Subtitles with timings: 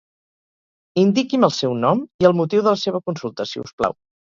[1.01, 3.99] Indiqui'm el seu nom i el motiu de la seva consulta, si us plau.